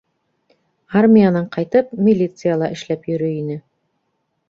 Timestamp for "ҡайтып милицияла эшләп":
1.57-3.09